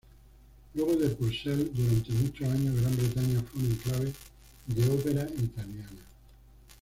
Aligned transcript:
Luego 0.73 0.95
de 0.95 1.09
Purcell, 1.09 1.69
durante 1.71 2.11
muchos 2.13 2.49
años 2.49 2.73
Gran 2.81 2.97
Bretaña 2.97 3.39
fue 3.43 3.61
un 3.61 3.67
enclave 3.67 4.11
de 4.65 4.89
ópera 4.89 5.27
italiana. 5.39 6.03